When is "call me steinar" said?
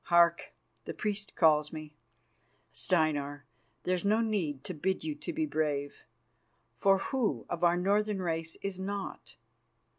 1.35-3.45